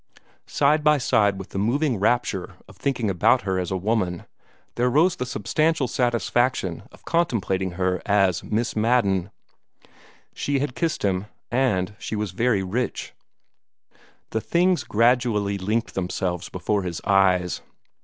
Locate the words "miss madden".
8.43-9.29